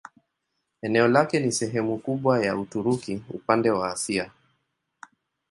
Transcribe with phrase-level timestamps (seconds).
[0.81, 4.31] Eneo lake ni sehemu kubwa ya Uturuki upande wa Asia.